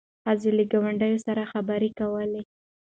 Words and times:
ښځه 0.23 0.49
له 0.57 0.63
ګاونډۍ 0.71 1.13
سره 1.25 1.49
خبرې 1.51 1.89
کولې. 1.99 2.41